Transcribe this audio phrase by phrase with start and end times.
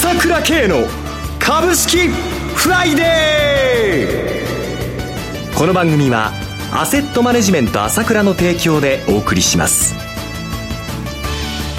[0.00, 0.86] 朝倉慶の
[1.40, 5.58] 株式フライデー。
[5.58, 6.30] この番組は
[6.72, 9.96] アセットマネジメント朝倉の提供でお送りします。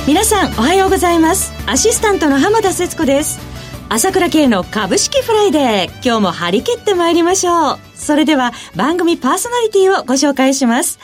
[0.06, 1.54] 皆さんおはようございます。
[1.66, 3.40] アシスタントの浜田節子です。
[3.88, 6.06] 朝倉慶の株式フライデー。
[6.06, 7.80] 今日も張り切ってまいりましょう。
[7.96, 11.00] それでは番組パーソナリティをご紹介します。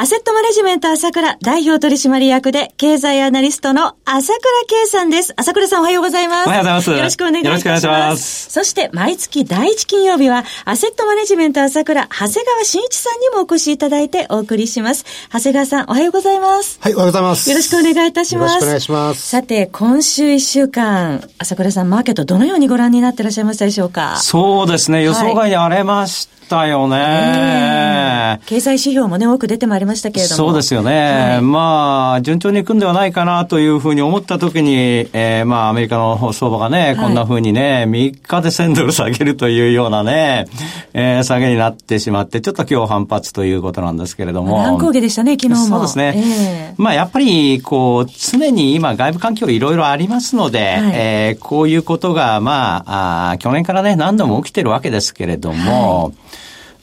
[0.00, 5.34] アセットマネジメント朝倉代表取締役で経済アナリストの朝倉圭さんです。
[5.36, 6.46] 朝倉さんおはようございます。
[6.46, 6.90] おはようございます。
[6.92, 7.48] よろしくお願いします。
[7.48, 8.48] よろしくお願いします。
[8.48, 15.04] そして毎月第一金曜日はアセットマネジメント朝倉長谷川慎一さんにもお越しいただいてお送りします。
[15.32, 16.78] 長谷川さんおはようございます。
[16.80, 17.50] はい、おはようございます。
[17.50, 18.52] よろしくお願いいたします。
[18.52, 19.28] よろしくお願いします。
[19.28, 24.18] さて、今週一週間、朝倉さんマーケットどのようにご覧になっていらっしゃいましたでしょうか？
[24.18, 26.38] そうですね、予想外に荒れました。
[26.48, 30.36] たよね、経済指標もね、多く出てまいりましたけれども。
[30.36, 31.32] そうですよね。
[31.32, 40.46] はい、まあ、順調にいくんではないかなというふうに思ったときに、えー、まあ、アメリカの相場がね、こんなふうにね、3日で1000ドル下げるというようなね、
[40.92, 44.58] えー、下げになってしまって、ちょっと今日反発ということなんですけれども。
[44.58, 45.66] 乱高下でしたね、昨日も。
[45.66, 46.14] そうですね。
[46.16, 56.14] えー、まあ、やっぱり、こう、常に今、外部環境いろいろありますので、はい、えー、こういうことが、まああ、去年からね、何度も起きてるわけですけれども、はい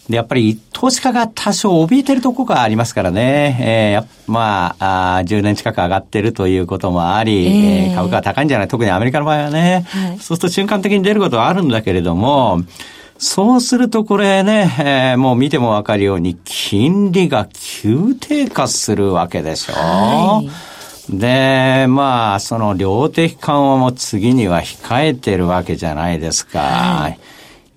[0.09, 3.57] で、やっぱり投資家が多少怯えてるところがありますからね。
[3.59, 8.67] えー、まああ、10年近く上がってるということもあり、えー、えー、株価が高いんじゃない？
[8.67, 12.61] 特にアメリカの場合はね、はい、そうすると瞬間的に出ることはあるんだけれども、
[13.17, 19.73] そうするとこれね、えー、もう見てもわかるように、金利が急低下するわけでしょ。
[19.73, 20.49] はい
[21.07, 26.59] で、まあ、その量的緩和も次には控えてるわけじゃないですか。
[26.59, 27.19] はい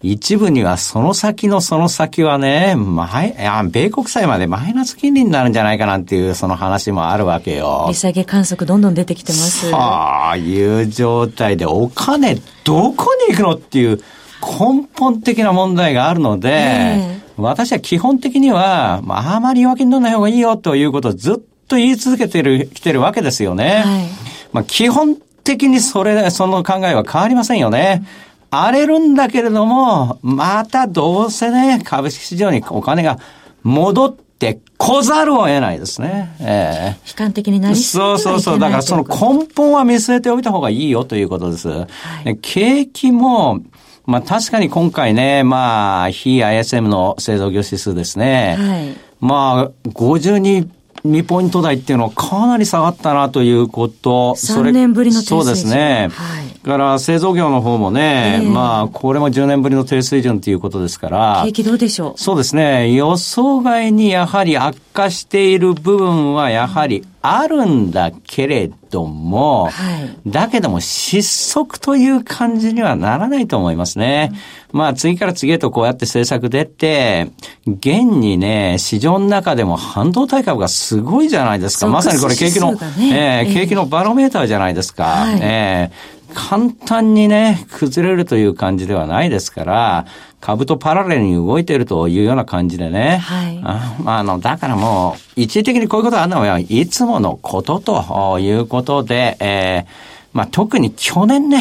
[0.01, 3.35] 一部にはその先のその先はね、前、
[3.71, 7.87] 米国債までマイナス金利になるんじゃないかなんていうその話もあるわけよ。
[7.89, 9.75] 利下げ観測どんどん出てきてます。
[9.75, 14.01] ああいう状態でお金どこに行くのっていう
[14.41, 23.83] 根本的な問題があるので、えー、私は基本的には、まあ、あまり弱気にならない方がいいよということをずっと言い続けてる、来てるわけですよね。
[23.85, 24.07] はい、
[24.53, 28.05] まあ、基本的にそれ、その考えは変わりませんよね。
[28.51, 33.19] 荒れるんだけれども、またどうせね、株式市場にお金が
[33.63, 36.35] 戻ってこざるを得ないですね。
[36.41, 38.59] ええー、悲観的になりそうそうそう。
[38.59, 41.69] だからその根本は見据えておいた方がいいよということです。
[41.69, 41.87] は
[42.25, 43.61] い、景気も、
[44.07, 48.57] まあ確かに今回ね、まあ、非 ISM の製造業指数ですね。
[48.59, 50.69] はい、まあ、52
[51.05, 54.35] 2ポイント台っていうのはかなり下がったなということ。
[54.37, 55.45] 3年ぶりの低水準。
[55.45, 56.09] そうですね。
[56.13, 56.48] はい。
[56.63, 61.43] から製造業の方もね、えー、まあ、これも10年ぶりの低水準ということですから。
[61.45, 62.15] 景気どうでしょう？
[62.17, 62.93] そうですね。
[62.93, 69.71] 予想外にやはり悪化している部分はやはりあるんだけれども、は
[70.01, 74.33] い、だけども失速という感じにはならないと思いますね。
[74.73, 77.31] うん、まあ次から次へとこうやって政策出て、
[77.67, 81.87] 現にね、市場の中でも半導体株がすごいじゃないですか。
[81.89, 85.05] まさにこれ景気の、ね、えー、景気のバロメーターじゃないですか。
[85.05, 90.07] はい、えー簡単にね、崩れるという感じではないですから、
[90.41, 93.19] 株とパラレルに動いているというような感じでね。
[93.19, 93.61] はい。
[93.65, 99.91] ああの、だからもう、一時的にこういうことがあるのは、いつものことということで、えー、
[100.33, 101.61] まあ特に去年ね、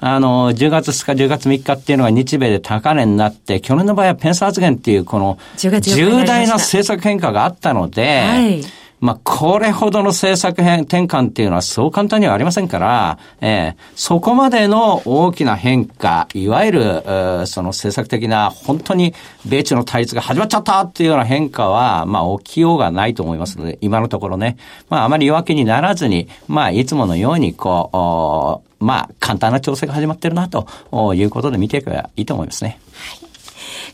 [0.00, 8.62] あの、10月2日、10月3日っていうのが日米で高値になって、去年の場合はペンス発言っていう、この、重大な政策変化があったので、はい
[9.04, 17.02] まあ、これほどの政策変転換っていうのはそう簡単にはありませんから、えー、そこまでの大きな変化、いわゆる、
[17.46, 19.12] その政策的な本当に
[19.44, 24.56] 米中の対立が始まっちゃったっていうような変化は、まあ、起きようがないと思いますので、今のところね、
[24.88, 30.66] まあ、あまり弱気にならずに、まあ、いつものように、こう、まあ、簡単な調整が始まってるな、と
[31.14, 32.78] いうことで見ていけばいいと思いますね。
[32.94, 33.23] はい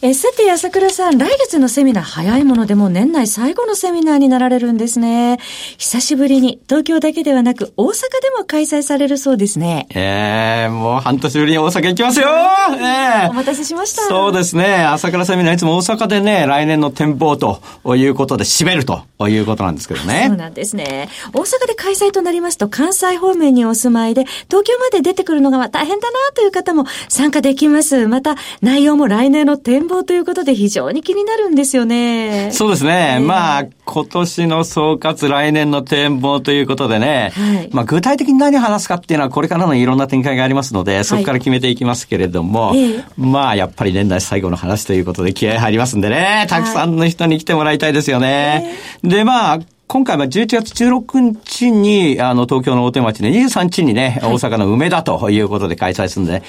[0.02, 5.36] えさて、朝倉さん、来月のセミナー早いものでも年内最後のセミナーになられるんですね。
[5.76, 7.90] 久しぶりに東京だけではなく大阪
[8.22, 9.86] でも開催されるそうですね。
[9.90, 14.00] ええー、もう半年ぶりに大阪行きますよええー、お待たせしました。
[14.04, 14.84] そうですね。
[14.84, 17.60] 朝倉セミナーいつも大阪でね、来年の展望と
[17.94, 20.24] いうことで締めるということなんですけどね。
[20.28, 21.10] そうなんですね。
[21.34, 28.08] 大阪で開催となりますと関西方面にお住まいで東京まで出てくるのが大変だなという方も参加できます。
[28.08, 32.50] また内容も来年の展望望ということで非常に気になるんですよね。
[32.52, 33.16] そうですね。
[33.18, 48.74] えー、まあ、今年の総括、来年の展望ということでね、はい、まあ、具体的に何を話すかっていうのはこれからのいろんな展開がありますので、そこから決めていきますけれども、はい、まあ、やっぱり年内最後の話ということで気合入りますんでね、たくさんの人に来てもらいたいですよね。
[49.02, 49.60] で、まあ、
[49.90, 56.42] 今回は11月16日に、あの、東京の大手町で23日にね、大阪の梅田ということで開催するんでね、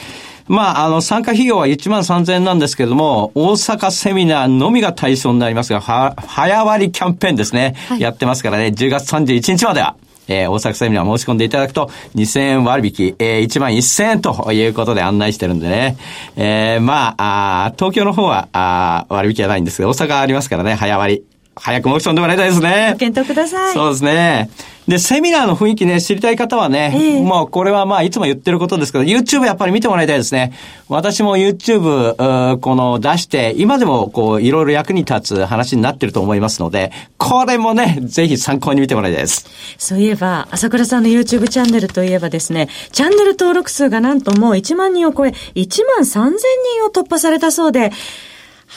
[0.47, 9.95] まあ、あの、参加費用は1万3000円なんですけれども、大阪セミナーのみが対象になりますが、は、早割キャンペーンですね、はい、やってますからね、10月31日までは、
[10.27, 15.97] えー、大阪セミナー申し込んでいただくと、2000円割引、えー、1万1000円ということで案内してるんでね。
[16.35, 21.30] えー、まあ、あ東京の方は、あ割引はないんですけど、大阪ありますからね、早割。
[21.55, 22.91] 早く申し込んでもらいたいですね。
[22.93, 23.73] ご検討ください。
[23.73, 24.49] そうですね。
[24.87, 30.53] で、セミナーの雰囲気ね、知りたい方はね、えー、もうこれはまあいつも言ってることですけど、YouTube やっぱり見てもらいたいですね。
[30.89, 39.45] 私も YouTube、この出して、今でもこう、いろいろ役に立つ話になってると思いますので、これもね、ぜひ参考に見てもらいたいです。
[39.77, 47.91] そういえば、朝倉さんの YouTube チャンネルといえばですね、チャンネル登録数がなんともう1万人を超え、1万3000人を突破されたそうで、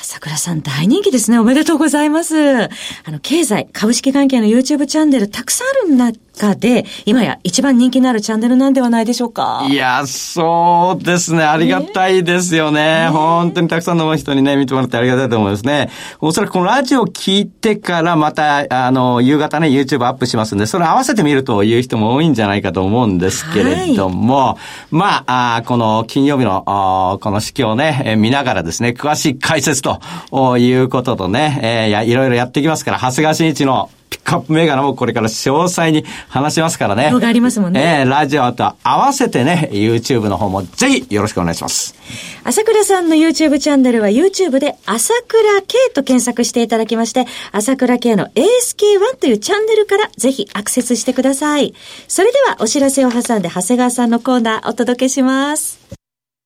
[0.02, 1.38] 桜さん大人気ですね。
[1.38, 2.64] おめでとうございます。
[2.64, 2.68] あ
[3.08, 9.66] の、経済、株式関係の YouTube チャンネルたくさんあるんだ中で、今や一番人気のあるチャンネルなんではないでしょうか？
[9.68, 11.44] いや、そうですね。
[11.44, 12.84] ありがたいですよね。
[12.84, 15.90] ね本当にたくさんの人にね、見てもらってありがたいと思いますね。
[16.20, 24.58] おそらくこのラジオを聞いてからまた、あの、夕方ね、YouTube アップしますんで、それ合わせてみるという人も多いんじゃないかと思うんですけれども、はい、
[24.90, 37.10] まあ、あこの金曜日の、この式をね、見ながらですね、詳しい解説ということとね、えいろいろやっていきますから、長谷川慎一のピックアップ銘柄もこれから詳細に話しますからね。
[37.10, 38.02] 動画ありますもんね。
[38.02, 41.96] えー、ラジオと合わせてね、YouTube の方もぜひよろしくお願いします。
[42.44, 51.74] 朝倉さんの YouTube チャンネルは YouTube で朝倉 K と検索していただきまして、朝倉 K の ASK1 というチャンネルからぜひアクセスしてください。
[52.06, 55.93] それではお知らせを挟んで長谷川さんのコーナーお届けします。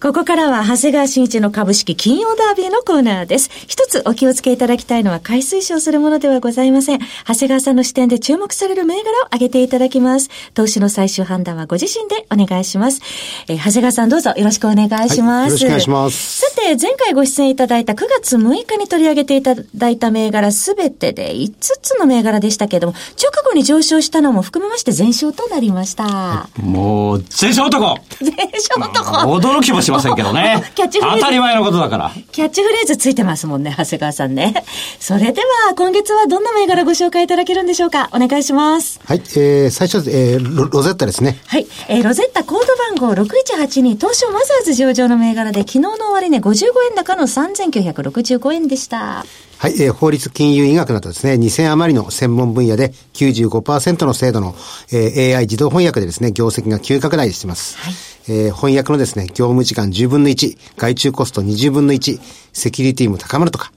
[0.00, 3.50] ここからは、長谷川新一の株式金曜ダービーのコーナーです。
[3.68, 7.00] 一つお気をつけいただきたいのは、買い推奨するものではございません。
[7.28, 10.30] 長谷川さんの視点で注目される銘柄を挙げていただきます。
[10.54, 13.02] 投資の最終判断はご自身でお願いします。
[13.46, 15.20] えー、長谷川さんどうぞよろしくお願いします。
[15.20, 16.40] はい、よろしくお願いします。
[16.40, 26.48] さて、前回ご出演いただいた9月6日に取り上げていただいた銘柄すべてで5つの銘柄でしたけれども、直後に上昇したのも含めまして全勝となりました。
[26.56, 30.62] もう、全勝男全勝男驚きもししませんけどね。
[30.74, 31.20] キャッチフレーズ。
[31.20, 32.12] 当たり前のことだから。
[32.32, 34.64] キャッチフレーズついてますもんね、長谷川さんね。
[35.00, 38.08] それでは、今月はどんな銘柄ご紹介いただけるんでしょうか？
[38.12, 39.00] お願いします。
[39.04, 41.38] はい、えー、最初、えー、ロロゼッタですね。
[41.46, 42.66] はい、えー、ロゼッタコード
[42.98, 49.24] 番号6182、東証マザーズ上場の銘柄で、昨日の終値55円高の3965円でした。
[49.60, 54.54] はい、えー、法律金融医学などですね、2000余りの専門分野で95%の精度の、
[54.90, 57.76] えー、AI 自動翻訳でですね、業績が急拡大しています。
[57.76, 57.94] はい、
[58.32, 62.20] えー、翻訳のですね、業務時間10分の1、外注コスト20分の1、
[62.52, 63.72] セキュリティも高まるとか、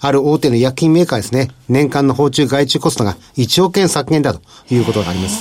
[0.00, 5.38] ある大手の薬品メーカーですね、年間の訪中外注コストが1億円削減だということがあります。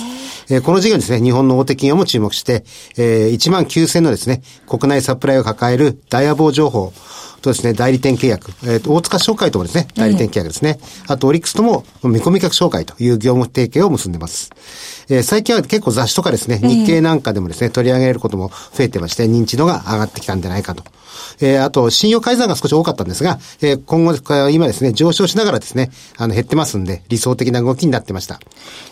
[0.50, 2.64] えー、この事業にですね、日本の大手企業も注目して、
[2.98, 6.94] えー、1万9000のですね、国内サプライを抱えるダイヤ棒情報、
[7.44, 10.80] とですね、代理店契約、えっ、ー、と、大塚商会ともですね、代理店契約ですね。
[11.08, 14.52] あと、オリックスとも見込み客商会という業務提携を結んでます。
[15.10, 20.84] えー、最近は結構雑誌とかですね、日経なんかでもですね、取り上げることも増えてまして、認知度が上がってきたんじゃないかと。
[21.40, 28.40] えー、あと、信用改ざんが少し多かったんですが、えー、今後、今ですね、上昇しながらですね、あの、減ってますんで、理想的な動きになってました。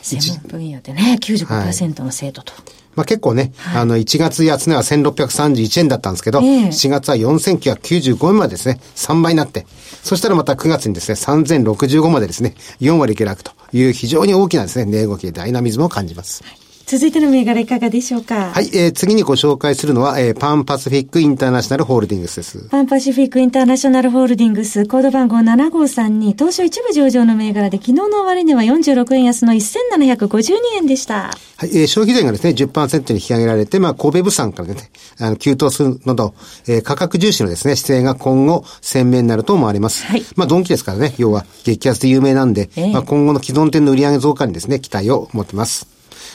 [0.02, 2.54] 専門分野でね、95%の精度と。
[2.54, 9.66] はいまあ結構ね、はい、あの、1月安値は1631円だったんですけど、えー、4月は4995円までですね、3倍になって、
[10.04, 16.44] そしたらまた9月にですね、3065までですね、4割下落という非常に大きなですね、値動きでダイナミズムを感じます。
[16.44, 18.52] はい続いての銘柄いかがでしょうか？
[18.52, 22.68] はい、えー、次にご紹介するのは、えー、パンパシフィックインターナショナルホールディングスです。
[22.70, 31.32] パンパシフィックインターナショナルホールディングス、コード番号7532、当初一部上場の銘柄で、昨日の終値は46円安の1752円でした。
[31.58, 36.34] はい、えー、消費税がですね、10%に引き上げられて、まあ、神戸物産からね、あの、急騰するのと、
[36.68, 40.04] えー、価格重視のですね、姿勢が今後、鮮明になると思われます。
[40.06, 40.26] はい。
[40.36, 45.88] まあ、ドンキですからね、要は、激安で有名なんで、えー、まあ、今後の既存店の売上増加にですね、期待を持ってます。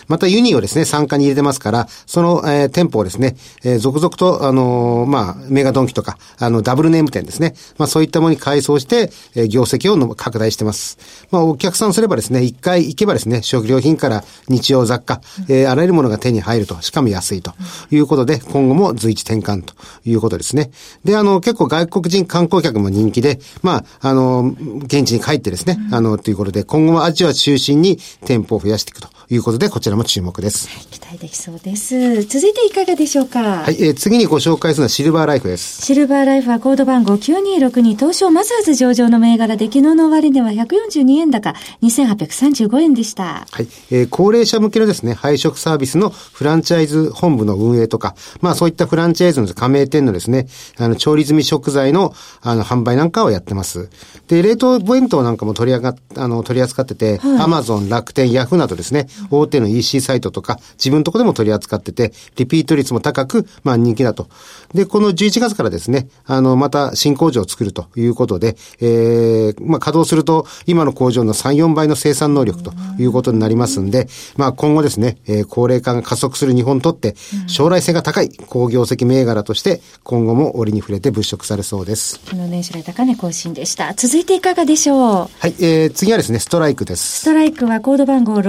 [0.08, 7.54] またユニをですね、参加に入れてますから、その、えー、店舗をですね、えー、続々と、あのー、まあ、メガドンキとか、あの、ダブルネーム店ですね。
[7.78, 10.98] まあ、そういったものに改装して、えー、業績をの拡大してます。
[11.30, 17.52] まあ、お客さんすればですね、一回行けばですね、食料品から日用雑貨、えー、あらゆるものが手に入ると、しかも安いと
[17.90, 20.70] いうことで、今後も随一転換ということですね。
[21.04, 30.68] で、あの、結構外国人観光客も人気で、まあ、あの、現地に帰ってですね、あの、ということで、今後もアジア中心に店舗を増やしていくということで、こちらも注目です。
[30.68, 32.22] はい、期待できそうです。
[32.22, 33.40] 続いていかがでしょうか？
[33.40, 35.82] はい、えー、次にご紹介するのはシルバーライフです。
[35.82, 43.46] シルバーライフはコード番号9262東証マザーズ上場の銘柄で昨日の終値は142円高、2835円でした。
[43.50, 50.46] はい、えー、高齢者向けのですね、配食サービスのフランチャイズ本部の運営とか、まあそういったフランチャイズの加盟店のですね、
[50.78, 53.88] あの、調理済み食材の、あの、販売なんかをやってます。
[54.28, 64.28] で、冷凍弁当なんかも取り上が、あの、取り扱ってて、アマゾン、楽天、ヤフーなどですね、大手の EC サイトとか、自分のとこでも取り扱ってて、リピート率も高く、まあ人気だと。
[64.74, 77.14] で、この11月からですね、あの、また新工場を作るということで、えー、まあ稼働すると、今の工場の3、4倍の生産能力ということになりますんで、まあ今後ですね、えー、高齢化が加速する日本にとって、
[77.46, 82.20] 将来性が高い工業績銘柄として、今後も折に触れて物色されそうです。
[82.30, 83.94] この年初来高値更新でした。
[83.94, 84.98] 続いていかがでしょう？
[85.38, 87.20] はい、えー、次はですね、ストライクです。
[87.20, 88.42] ストライクはコード番号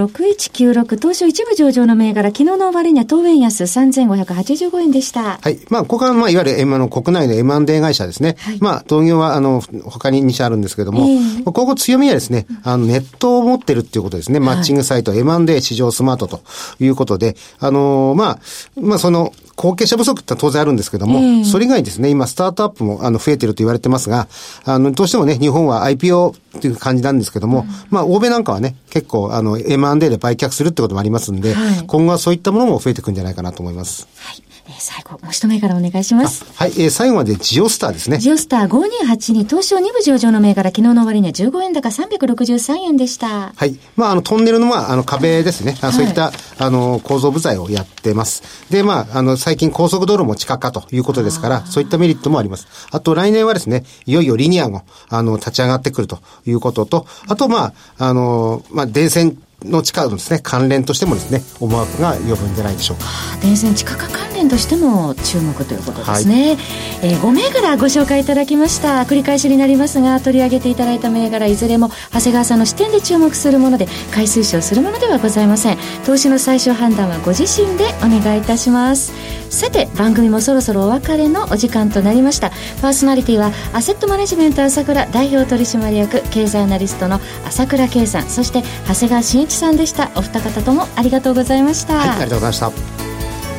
[0.58, 5.38] 6196、当初一部上場の銘柄、昨日の終値は当円安3585円でした。
[5.38, 5.58] はい。
[5.70, 8.36] まあ、ここは、まあ、いわゆる、あの、国内の M&A 会社ですね。
[8.40, 14.40] はい、まあ、東業は、あの、他に2社あるんですけども、えー、ここ強みはですね、あの、ネットを持ってるっていうことですね。
[14.40, 16.40] マッチングサイト、はい、M&A 市場スマートと
[16.80, 18.38] いうことで、あのまあ、
[18.80, 24.28] まあ、その、後継者不足って当然あるんですけども、えー、それ以外にですね、今、スタートアップも、あの、増えてると言われてますが、
[24.64, 34.08] あの、どうしてもね、日本は IPO っていう感じなんですけども、うん、まあ、欧米なんかはね、結構、あの、M&A で売却するってこともありますんで、はい、今後はそういったものも増えていくんじゃないかなと思います。
[34.16, 36.44] はいえー、最後、もう一銘柄お願いします。
[36.54, 38.18] はい、えー、最後までジオスターですね。
[38.18, 43.54] ジオスター5282東証2部上場の銘柄、昨日の終値は15円高363円でした。
[43.56, 43.78] はい。
[43.96, 45.72] まあ、あの、トンネルの、まあ、あの、壁ですね。
[45.80, 48.42] はい、そういった、あの、構造部材をやってます。
[48.70, 52.68] で、まあ、あの、最近高速道路も地下化ということですから、そういったメリットもあります。
[52.90, 63.06] あと、来年はですね、いよいよリニアも、あの、立ち上がってくるということと、あと、まあ、あの、まあ、電線の地下のですね、関連としてもですね、思惑が呼ぶんじゃないでしょうか。
[63.42, 66.50] 電線地下化関連としても注目ということですね。
[66.50, 66.56] はい、
[67.02, 69.02] えー、5銘柄ご紹介いただきました。
[69.02, 75.78] 繰り返しになりますが、取り上げていただいた銘柄いずれも、長谷川さんの視点で注目するもので、買い推奨するものではございません。
[76.06, 79.12] 投資の最終判断はご自身でお願いいたします。
[79.50, 82.50] さて、番組もそろそろお別れのお時間となりました。
[82.80, 90.10] パーソナリティは、アセットマネジメント朝倉代表取締役経済アナリストの朝倉圭さん、そして長谷川慎一さんでした。
[90.14, 92.98] お二方ともありがとうございました、はい、ありがとうございました。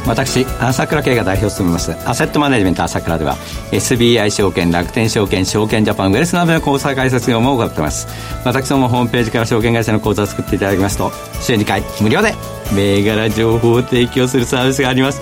[0.07, 3.35] 私朝倉慶が代表を務めますアセットマネジメント朝倉では
[3.71, 8.07] SBI 証券楽天証券証券ジャパンウェルスなどの口座開設業も行っています。
[8.45, 12.33] 私どもホームページから証券会社の口座を作っていただきますと週2回無料で
[12.73, 15.21] 銘柄情報を提供するサービスがあります